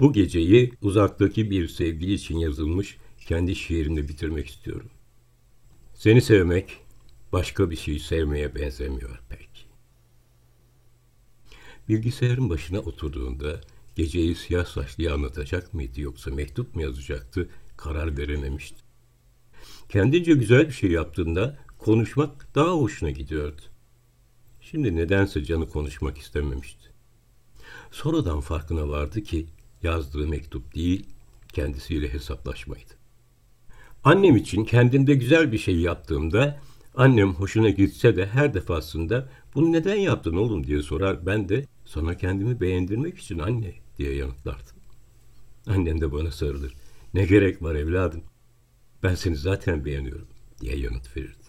Bu 0.00 0.12
geceyi 0.12 0.72
uzaktaki 0.82 1.50
bir 1.50 1.68
sevgili 1.68 2.12
için 2.12 2.38
yazılmış 2.38 2.96
kendi 3.26 3.56
şiirimle 3.56 4.08
bitirmek 4.08 4.46
istiyorum. 4.46 4.90
Seni 5.96 6.22
sevmek 6.22 6.78
başka 7.32 7.70
bir 7.70 7.76
şeyi 7.76 8.00
sevmeye 8.00 8.54
benzemiyor 8.54 9.20
pek. 9.28 9.68
Bilgisayarın 11.88 12.50
başına 12.50 12.78
oturduğunda 12.78 13.60
geceyi 13.94 14.34
siyah 14.34 14.66
saçlıya 14.66 15.14
anlatacak 15.14 15.74
mıydı 15.74 16.00
yoksa 16.00 16.30
mektup 16.30 16.74
mu 16.74 16.82
yazacaktı 16.82 17.48
karar 17.76 18.18
verememişti. 18.18 18.76
Kendince 19.88 20.32
güzel 20.32 20.66
bir 20.66 20.72
şey 20.72 20.90
yaptığında 20.90 21.58
konuşmak 21.78 22.54
daha 22.54 22.70
hoşuna 22.70 23.10
gidiyordu. 23.10 23.62
Şimdi 24.60 24.96
nedense 24.96 25.44
canı 25.44 25.68
konuşmak 25.68 26.18
istememişti. 26.18 26.88
Sonradan 27.90 28.40
farkına 28.40 28.88
vardı 28.88 29.22
ki 29.22 29.46
yazdığı 29.82 30.28
mektup 30.28 30.74
değil, 30.74 31.06
kendisiyle 31.52 32.12
hesaplaşmaydı. 32.12 32.95
Annem 34.06 34.36
için 34.36 34.64
kendimde 34.64 35.14
güzel 35.14 35.52
bir 35.52 35.58
şey 35.58 35.76
yaptığımda 35.76 36.60
annem 36.96 37.34
hoşuna 37.34 37.70
gitse 37.70 38.16
de 38.16 38.26
her 38.26 38.54
defasında 38.54 39.28
bunu 39.54 39.72
neden 39.72 39.96
yaptın 39.96 40.36
oğlum 40.36 40.66
diye 40.66 40.82
sorar. 40.82 41.26
Ben 41.26 41.48
de 41.48 41.66
sana 41.84 42.16
kendimi 42.16 42.60
beğendirmek 42.60 43.18
için 43.18 43.38
anne 43.38 43.74
diye 43.98 44.14
yanıtlardım. 44.14 44.76
Annem 45.66 46.00
de 46.00 46.12
bana 46.12 46.30
sarılır. 46.30 46.74
Ne 47.14 47.24
gerek 47.24 47.62
var 47.62 47.74
evladım? 47.74 48.22
Ben 49.02 49.14
seni 49.14 49.36
zaten 49.36 49.84
beğeniyorum 49.84 50.28
diye 50.60 50.76
yanıt 50.76 51.16
verirdi. 51.16 51.46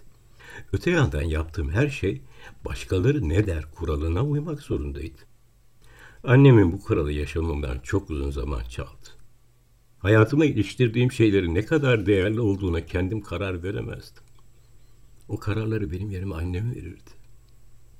Öte 0.73 0.91
yandan 0.91 1.21
yaptığım 1.23 1.69
her 1.69 1.89
şey 1.89 2.21
başkaları 2.65 3.29
ne 3.29 3.47
der 3.47 3.71
kuralına 3.75 4.23
uymak 4.23 4.61
zorundaydı. 4.61 5.21
Annemin 6.23 6.71
bu 6.71 6.81
kuralı 6.81 7.11
yaşamamdan 7.11 7.79
çok 7.79 8.09
uzun 8.09 8.31
zaman 8.31 8.63
çaldı. 8.63 9.16
Hayatıma 9.99 10.45
iliştirdiğim 10.45 11.11
şeylerin 11.11 11.55
ne 11.55 11.65
kadar 11.65 12.05
değerli 12.05 12.41
olduğuna 12.41 12.85
kendim 12.85 13.21
karar 13.21 13.63
veremezdim. 13.63 14.23
O 15.27 15.39
kararları 15.39 15.91
benim 15.91 16.11
yerime 16.11 16.35
annem 16.35 16.71
verirdi. 16.75 17.09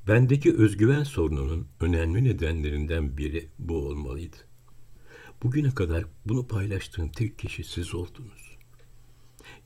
Bendeki 0.07 0.53
özgüven 0.53 1.03
sorununun 1.03 1.67
önemli 1.79 2.23
nedenlerinden 2.23 3.17
biri 3.17 3.49
bu 3.59 3.87
olmalıydı. 3.87 4.37
Bugüne 5.43 5.71
kadar 5.71 6.05
bunu 6.25 6.47
paylaştığım 6.47 7.09
tek 7.09 7.39
kişi 7.39 7.63
siz 7.63 7.95
oldunuz. 7.95 8.57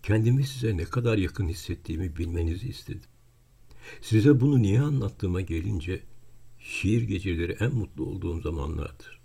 Kendimi 0.03 0.43
size 0.43 0.77
ne 0.77 0.83
kadar 0.83 1.17
yakın 1.17 1.47
hissettiğimi 1.47 2.17
bilmenizi 2.17 2.67
istedim. 2.69 3.09
Size 4.01 4.39
bunu 4.39 4.61
niye 4.61 4.81
anlattığıma 4.81 5.41
gelince 5.41 6.03
şiir 6.59 7.01
geceleri 7.01 7.57
en 7.59 7.75
mutlu 7.75 8.05
olduğum 8.05 8.41
zamanlardır. 8.41 9.20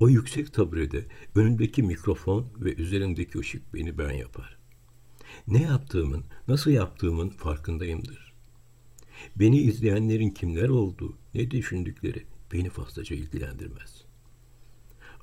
O 0.00 0.08
yüksek 0.08 0.52
taburede 0.52 1.06
önümdeki 1.34 1.82
mikrofon 1.82 2.46
ve 2.60 2.74
üzerindeki 2.74 3.38
ışık 3.38 3.74
beni 3.74 3.98
ben 3.98 4.12
yapar. 4.12 4.58
Ne 5.46 5.62
yaptığımın, 5.62 6.24
nasıl 6.48 6.70
yaptığımın 6.70 7.28
farkındayımdır. 7.28 8.32
Beni 9.36 9.60
izleyenlerin 9.60 10.30
kimler 10.30 10.68
olduğu, 10.68 11.16
ne 11.34 11.50
düşündükleri 11.50 12.26
beni 12.52 12.70
fazlaca 12.70 13.16
ilgilendirmez. 13.16 14.04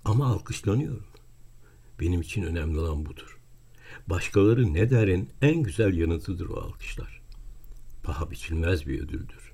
Ama 0.06 0.26
alkışlanıyorum. 0.26 1.08
Benim 2.00 2.22
için 2.22 2.44
önemli 2.44 2.80
olan 2.80 3.06
budur. 3.06 3.40
Başkaları 4.08 4.74
ne 4.74 4.90
derin 4.90 5.30
en 5.42 5.64
güzel 5.64 5.98
yanıtıdır 5.98 6.50
o 6.50 6.56
alkışlar. 6.60 7.22
Paha 8.04 8.32
biçilmez 8.32 8.88
bir 8.88 9.00
ödüldür. 9.00 9.54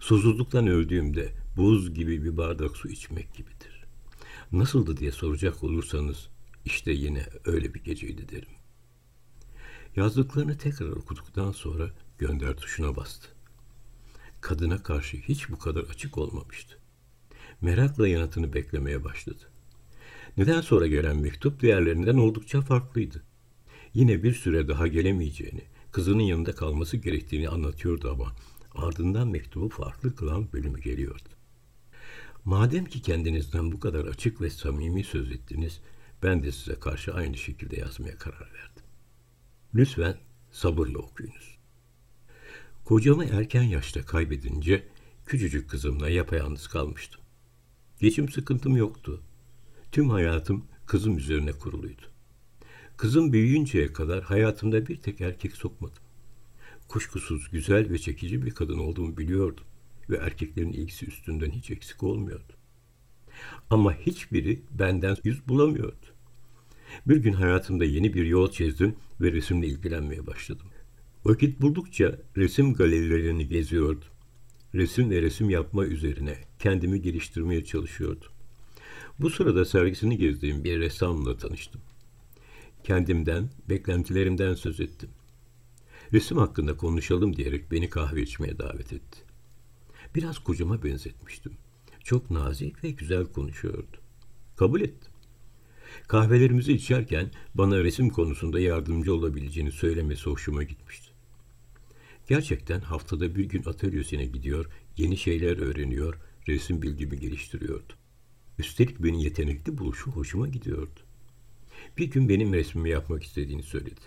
Susuzluktan 0.00 0.66
öldüğümde 0.66 1.32
buz 1.56 1.94
gibi 1.94 2.24
bir 2.24 2.36
bardak 2.36 2.76
su 2.76 2.88
içmek 2.88 3.34
gibidir. 3.34 3.71
Nasıldı 4.52 4.96
diye 4.96 5.12
soracak 5.12 5.64
olursanız 5.64 6.28
İşte 6.64 6.92
yine 6.92 7.26
öyle 7.44 7.74
bir 7.74 7.84
geceydi 7.84 8.28
derim. 8.28 8.48
Yazdıklarını 9.96 10.58
tekrar 10.58 10.88
okuduktan 10.88 11.52
sonra 11.52 11.90
gönder 12.18 12.56
tuşuna 12.56 12.96
bastı. 12.96 13.28
Kadına 14.40 14.82
karşı 14.82 15.16
hiç 15.16 15.50
bu 15.50 15.58
kadar 15.58 15.82
açık 15.82 16.18
olmamıştı. 16.18 16.78
Merakla 17.60 18.08
yanıtını 18.08 18.52
beklemeye 18.52 19.04
başladı. 19.04 19.50
Neden 20.36 20.60
sonra 20.60 20.86
gelen 20.86 21.16
mektup 21.16 21.60
diğerlerinden 21.60 22.16
oldukça 22.16 22.60
farklıydı. 22.60 23.22
Yine 23.94 24.22
bir 24.22 24.34
süre 24.34 24.68
daha 24.68 24.86
gelemeyeceğini, 24.86 25.62
kızının 25.92 26.22
yanında 26.22 26.54
kalması 26.54 26.96
gerektiğini 26.96 27.48
anlatıyordu 27.48 28.10
ama 28.10 28.36
ardından 28.74 29.28
mektubu 29.28 29.68
farklı 29.68 30.16
kılan 30.16 30.52
bölümü 30.52 30.80
geliyordu. 30.80 31.28
Madem 32.44 32.84
ki 32.84 33.02
kendinizden 33.02 33.72
bu 33.72 33.80
kadar 33.80 34.04
açık 34.04 34.40
ve 34.40 34.50
samimi 34.50 35.04
söz 35.04 35.32
ettiniz, 35.32 35.80
ben 36.22 36.42
de 36.42 36.52
size 36.52 36.74
karşı 36.74 37.14
aynı 37.14 37.36
şekilde 37.36 37.80
yazmaya 37.80 38.18
karar 38.18 38.40
verdim. 38.40 38.84
Lütfen 39.74 40.16
sabırla 40.50 40.98
okuyunuz. 40.98 41.58
Kocamı 42.84 43.24
erken 43.24 43.62
yaşta 43.62 44.02
kaybedince 44.02 44.88
küçücük 45.26 45.70
kızımla 45.70 46.08
yapayalnız 46.08 46.68
kalmıştım. 46.68 47.20
Geçim 48.00 48.28
sıkıntım 48.28 48.76
yoktu. 48.76 49.22
Tüm 49.92 50.10
hayatım 50.10 50.64
kızım 50.86 51.18
üzerine 51.18 51.52
kuruluydu. 51.52 52.02
Kızım 52.96 53.32
büyüyünceye 53.32 53.92
kadar 53.92 54.22
hayatımda 54.22 54.86
bir 54.86 54.96
tek 54.96 55.20
erkek 55.20 55.56
sokmadım. 55.56 56.02
Kuşkusuz 56.88 57.50
güzel 57.50 57.90
ve 57.90 57.98
çekici 57.98 58.42
bir 58.42 58.50
kadın 58.50 58.78
olduğumu 58.78 59.16
biliyordum 59.16 59.64
ve 60.10 60.16
erkeklerin 60.16 60.72
ilgisi 60.72 61.06
üstünden 61.06 61.50
hiç 61.50 61.70
eksik 61.70 62.02
olmuyordu. 62.02 62.52
Ama 63.70 63.94
hiçbiri 63.94 64.62
benden 64.70 65.16
yüz 65.24 65.48
bulamıyordu. 65.48 66.06
Bir 67.06 67.16
gün 67.16 67.32
hayatımda 67.32 67.84
yeni 67.84 68.14
bir 68.14 68.26
yol 68.26 68.50
çizdim 68.50 68.96
ve 69.20 69.32
resimle 69.32 69.66
ilgilenmeye 69.66 70.26
başladım. 70.26 70.66
Vakit 71.24 71.60
buldukça 71.60 72.18
resim 72.36 72.74
galerilerini 72.74 73.48
geziyordum. 73.48 74.08
Resim 74.74 75.10
ve 75.10 75.22
resim 75.22 75.50
yapma 75.50 75.86
üzerine 75.86 76.36
kendimi 76.58 77.02
geliştirmeye 77.02 77.64
çalışıyordum. 77.64 78.28
Bu 79.18 79.30
sırada 79.30 79.64
sergisini 79.64 80.18
gezdiğim 80.18 80.64
bir 80.64 80.80
ressamla 80.80 81.36
tanıştım. 81.36 81.80
Kendimden, 82.84 83.50
beklentilerimden 83.68 84.54
söz 84.54 84.80
ettim. 84.80 85.10
Resim 86.12 86.38
hakkında 86.38 86.76
konuşalım 86.76 87.36
diyerek 87.36 87.70
beni 87.72 87.90
kahve 87.90 88.22
içmeye 88.22 88.58
davet 88.58 88.92
etti. 88.92 89.31
Biraz 90.14 90.38
kocama 90.38 90.82
benzetmiştim. 90.82 91.52
Çok 92.04 92.30
nazik 92.30 92.84
ve 92.84 92.90
güzel 92.90 93.24
konuşuyordu. 93.24 93.96
Kabul 94.56 94.80
ettim. 94.80 95.12
Kahvelerimizi 96.08 96.72
içerken 96.72 97.30
bana 97.54 97.78
resim 97.84 98.10
konusunda 98.10 98.60
yardımcı 98.60 99.14
olabileceğini 99.14 99.72
söylemesi 99.72 100.30
hoşuma 100.30 100.62
gitmişti. 100.62 101.12
Gerçekten 102.28 102.80
haftada 102.80 103.34
bir 103.34 103.44
gün 103.44 103.62
atölyesine 103.62 104.24
gidiyor, 104.24 104.66
yeni 104.96 105.16
şeyler 105.16 105.58
öğreniyor, 105.58 106.18
resim 106.48 106.82
bilgimi 106.82 107.18
geliştiriyordu. 107.20 107.92
Üstelik 108.58 109.02
beni 109.02 109.24
yetenekli 109.24 109.78
buluşu 109.78 110.10
hoşuma 110.10 110.48
gidiyordu. 110.48 111.00
Bir 111.98 112.10
gün 112.10 112.28
benim 112.28 112.54
resmimi 112.54 112.90
yapmak 112.90 113.22
istediğini 113.24 113.62
söyledi. 113.62 114.00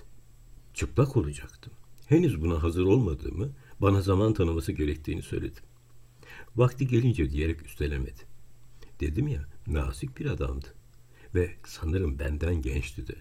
Çıplak 0.74 1.17
olacaktım. 1.17 1.74
Henüz 2.07 2.41
buna 2.41 2.63
hazır 2.63 2.83
olmadığımı, 2.83 3.51
bana 3.79 4.01
zaman 4.01 4.33
tanıması 4.33 4.71
gerektiğini 4.71 5.21
söyledim. 5.21 5.63
Vakti 6.55 6.88
gelince 6.88 7.29
diyerek 7.29 7.65
üstelemedi. 7.65 8.21
Dedim 9.00 9.27
ya, 9.27 9.45
nazik 9.67 10.17
bir 10.19 10.25
adamdı. 10.25 10.67
Ve 11.35 11.55
sanırım 11.65 12.20
benden 12.20 12.61
gençti 12.61 13.07
de. 13.07 13.15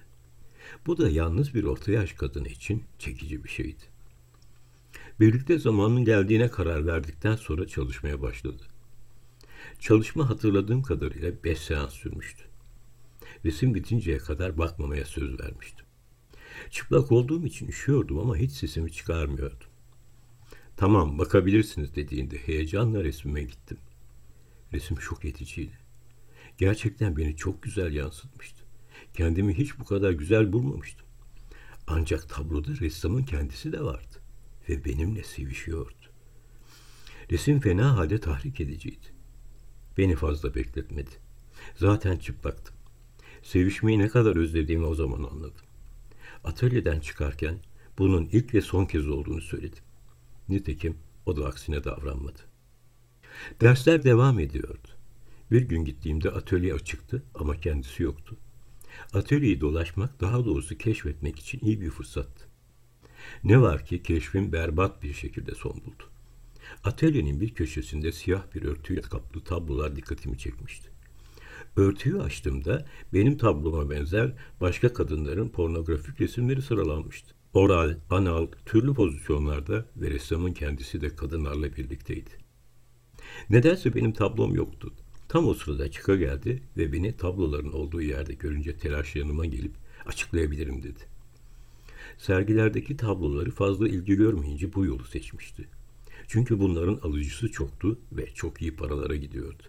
Bu 0.86 0.98
da 0.98 1.10
yalnız 1.10 1.54
bir 1.54 1.64
orta 1.64 1.92
yaş 1.92 2.12
kadını 2.12 2.48
için 2.48 2.84
çekici 2.98 3.44
bir 3.44 3.48
şeydi. 3.48 3.82
Birlikte 5.20 5.58
zamanın 5.58 6.04
geldiğine 6.04 6.50
karar 6.50 6.86
verdikten 6.86 7.36
sonra 7.36 7.66
çalışmaya 7.66 8.22
başladı. 8.22 8.62
Çalışma 9.80 10.30
hatırladığım 10.30 10.82
kadarıyla 10.82 11.32
beş 11.44 11.58
seans 11.58 11.92
sürmüştü. 11.92 12.44
Resim 13.44 13.74
bitinceye 13.74 14.18
kadar 14.18 14.58
bakmamaya 14.58 15.04
söz 15.04 15.40
vermiştim. 15.40 15.86
Çıplak 16.70 17.12
olduğum 17.12 17.46
için 17.46 17.68
üşüyordum 17.68 18.18
ama 18.18 18.36
hiç 18.36 18.52
sesimi 18.52 18.92
çıkarmıyordum. 18.92 19.73
Tamam 20.76 21.18
bakabilirsiniz 21.18 21.94
dediğinde 21.94 22.38
heyecanla 22.38 23.04
resmime 23.04 23.42
gittim. 23.42 23.78
Resim 24.72 25.00
şok 25.00 25.24
ediciydi. 25.24 25.78
Gerçekten 26.58 27.16
beni 27.16 27.36
çok 27.36 27.62
güzel 27.62 27.94
yansıtmıştı. 27.94 28.64
Kendimi 29.14 29.58
hiç 29.58 29.78
bu 29.78 29.84
kadar 29.84 30.10
güzel 30.10 30.52
bulmamıştım. 30.52 31.06
Ancak 31.86 32.28
tabloda 32.28 32.70
ressamın 32.80 33.22
kendisi 33.22 33.72
de 33.72 33.80
vardı 33.80 34.16
ve 34.68 34.84
benimle 34.84 35.22
sevişiyordu. 35.22 35.94
Resim 37.30 37.60
fena 37.60 37.96
halde 37.96 38.20
tahrik 38.20 38.60
ediciydi. 38.60 39.06
Beni 39.98 40.16
fazla 40.16 40.54
bekletmedi. 40.54 41.10
Zaten 41.76 42.16
çıplaktım. 42.16 42.74
Sevişmeyi 43.42 43.98
ne 43.98 44.08
kadar 44.08 44.36
özlediğimi 44.36 44.86
o 44.86 44.94
zaman 44.94 45.22
anladım. 45.22 45.64
Atölyeden 46.44 47.00
çıkarken 47.00 47.58
bunun 47.98 48.28
ilk 48.32 48.54
ve 48.54 48.60
son 48.60 48.86
kez 48.86 49.08
olduğunu 49.08 49.40
söyledim. 49.40 49.82
Nitekim 50.48 50.96
o 51.26 51.36
da 51.36 51.46
aksine 51.46 51.84
davranmadı. 51.84 52.38
Dersler 53.60 54.04
devam 54.04 54.38
ediyordu. 54.38 54.88
Bir 55.50 55.62
gün 55.62 55.84
gittiğimde 55.84 56.30
atölye 56.30 56.74
açıktı 56.74 57.22
ama 57.34 57.60
kendisi 57.60 58.02
yoktu. 58.02 58.36
Atölyeyi 59.12 59.60
dolaşmak, 59.60 60.20
daha 60.20 60.44
doğrusu 60.44 60.78
keşfetmek 60.78 61.38
için 61.38 61.60
iyi 61.62 61.80
bir 61.80 61.90
fırsattı. 61.90 62.44
Ne 63.44 63.60
var 63.60 63.86
ki 63.86 64.02
keşfim 64.02 64.52
berbat 64.52 65.02
bir 65.02 65.12
şekilde 65.12 65.54
son 65.54 65.72
buldu. 65.72 66.04
Atölyenin 66.84 67.40
bir 67.40 67.54
köşesinde 67.54 68.12
siyah 68.12 68.54
bir 68.54 68.62
örtüyle 68.62 69.00
kaplı 69.00 69.40
tablolar 69.40 69.96
dikkatimi 69.96 70.38
çekmişti. 70.38 70.90
Örtüyü 71.76 72.22
açtığımda 72.22 72.86
benim 73.12 73.36
tabloma 73.36 73.90
benzer 73.90 74.32
başka 74.60 74.92
kadınların 74.92 75.48
pornografik 75.48 76.20
resimleri 76.20 76.62
sıralanmıştı. 76.62 77.33
Oral, 77.54 77.94
anal, 78.10 78.46
türlü 78.66 78.94
pozisyonlarda 78.94 79.86
ve 79.96 80.10
ressamın 80.10 80.52
kendisi 80.52 81.00
de 81.00 81.16
kadınlarla 81.16 81.76
birlikteydi. 81.76 82.30
Nedense 83.50 83.94
benim 83.94 84.12
tablom 84.12 84.54
yoktu. 84.54 84.92
Tam 85.28 85.46
o 85.46 85.54
sırada 85.54 85.90
çıka 85.90 86.16
geldi 86.16 86.62
ve 86.76 86.92
beni 86.92 87.16
tabloların 87.16 87.72
olduğu 87.72 88.02
yerde 88.02 88.34
görünce 88.34 88.76
telaş 88.76 89.16
yanıma 89.16 89.46
gelip 89.46 89.72
açıklayabilirim 90.06 90.82
dedi. 90.82 91.00
Sergilerdeki 92.18 92.96
tabloları 92.96 93.50
fazla 93.50 93.88
ilgi 93.88 94.14
görmeyince 94.14 94.74
bu 94.74 94.84
yolu 94.84 95.04
seçmişti. 95.04 95.68
Çünkü 96.28 96.60
bunların 96.60 97.00
alıcısı 97.02 97.50
çoktu 97.50 97.98
ve 98.12 98.26
çok 98.34 98.62
iyi 98.62 98.76
paralara 98.76 99.16
gidiyordu. 99.16 99.62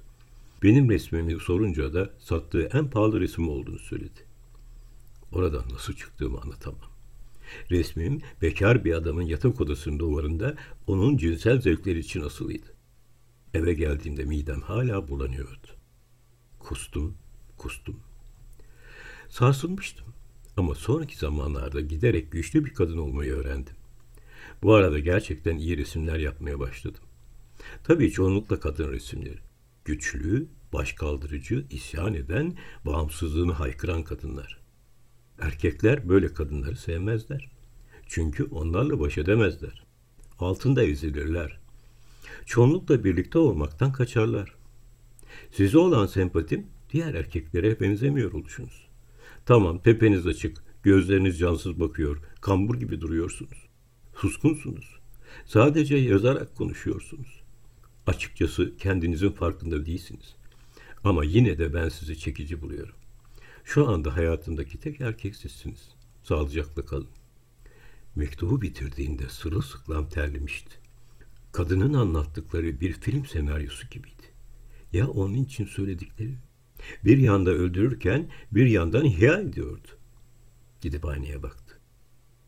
Benim 0.63 0.89
resmimi 0.89 1.39
sorunca 1.39 1.93
da 1.93 2.09
sattığı 2.19 2.69
en 2.73 2.89
pahalı 2.89 3.19
resim 3.19 3.49
olduğunu 3.49 3.79
söyledi. 3.79 4.19
Oradan 5.31 5.63
nasıl 5.73 5.93
çıktığımı 5.93 6.41
anlatamam. 6.41 6.94
Resmim 7.71 8.21
bekar 8.41 8.85
bir 8.85 8.93
adamın 8.93 9.21
yatak 9.21 9.61
odasının 9.61 9.99
duvarında 9.99 10.55
onun 10.87 11.17
cinsel 11.17 11.61
zevkleri 11.61 11.99
için 11.99 12.21
asılıydı. 12.21 12.67
Eve 13.53 13.73
geldiğimde 13.73 14.25
midem 14.25 14.61
hala 14.61 15.07
bulanıyordu. 15.07 15.67
Kustum, 16.59 17.17
kustum. 17.57 17.99
Sarsılmıştım. 19.29 20.05
Ama 20.57 20.75
sonraki 20.75 21.17
zamanlarda 21.17 21.81
giderek 21.81 22.31
güçlü 22.31 22.65
bir 22.65 22.73
kadın 22.73 22.97
olmayı 22.97 23.33
öğrendim. 23.33 23.75
Bu 24.63 24.73
arada 24.73 24.99
gerçekten 24.99 25.57
iyi 25.57 25.77
resimler 25.77 26.19
yapmaya 26.19 26.59
başladım. 26.59 27.03
Tabii 27.83 28.11
çoğunlukla 28.11 28.59
kadın 28.59 28.91
resimleri. 28.91 29.39
Güçlü, 29.85 30.47
başkaldırıcı, 30.73 31.65
isyan 31.69 32.13
eden, 32.13 32.57
bağımsızlığını 32.85 33.51
haykıran 33.51 34.03
kadınlar. 34.03 34.64
Erkekler 35.39 36.09
böyle 36.09 36.33
kadınları 36.33 36.75
sevmezler. 36.75 37.49
Çünkü 38.07 38.43
onlarla 38.43 38.99
baş 38.99 39.17
edemezler. 39.17 39.83
Altında 40.39 40.83
ezilirler. 40.83 41.59
Çoğunlukla 42.45 43.03
birlikte 43.03 43.39
olmaktan 43.39 43.91
kaçarlar. 43.91 44.55
Size 45.51 45.77
olan 45.77 46.05
sempatim 46.05 46.67
diğer 46.93 47.13
erkeklere 47.13 47.79
benzemiyor 47.79 48.33
oluşunuz. 48.33 48.87
Tamam 49.45 49.79
tepeniz 49.79 50.27
açık, 50.27 50.63
gözleriniz 50.83 51.39
cansız 51.39 51.79
bakıyor, 51.79 52.17
kambur 52.41 52.75
gibi 52.75 53.01
duruyorsunuz. 53.01 53.67
Suskunsunuz. 54.15 54.99
Sadece 55.45 55.95
yazarak 55.95 56.55
konuşuyorsunuz. 56.55 57.41
Açıkçası 58.07 58.77
kendinizin 58.77 59.31
farkında 59.31 59.85
değilsiniz. 59.85 60.35
Ama 61.03 61.23
yine 61.23 61.57
de 61.57 61.73
ben 61.73 61.89
sizi 61.89 62.19
çekici 62.19 62.61
buluyorum. 62.61 62.95
Şu 63.65 63.87
anda 63.87 64.15
hayatımdaki 64.15 64.79
tek 64.79 65.01
erkek 65.01 65.35
sizsiniz. 65.35 65.89
Sağlıcakla 66.23 66.85
kalın. 66.85 67.09
Mektubu 68.15 68.61
bitirdiğinde 68.61 69.29
sırılsıklam 69.29 70.09
terlemişti. 70.09 70.75
Kadının 71.51 71.93
anlattıkları 71.93 72.79
bir 72.79 72.93
film 72.93 73.25
senaryosu 73.25 73.89
gibiydi. 73.89 74.23
Ya 74.93 75.07
onun 75.07 75.33
için 75.33 75.65
söyledikleri? 75.65 76.35
Bir 77.05 77.17
yanda 77.17 77.51
öldürürken 77.51 78.29
bir 78.51 78.67
yandan 78.67 79.05
ihya 79.05 79.39
ediyordu. 79.39 79.87
Gidip 80.81 81.05
aynaya 81.05 81.43
baktı. 81.43 81.79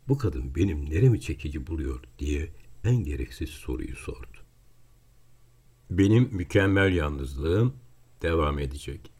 Bu 0.07 0.17
kadın 0.17 0.55
benim 0.55 0.89
neremi 0.89 1.21
çekici 1.21 1.67
buluyor 1.67 2.03
diye 2.19 2.53
en 2.83 3.03
gereksiz 3.03 3.49
soruyu 3.49 3.95
sordu. 3.95 4.37
Benim 5.89 6.29
mükemmel 6.31 6.93
yalnızlığım 6.93 7.75
devam 8.21 8.59
edecek. 8.59 9.16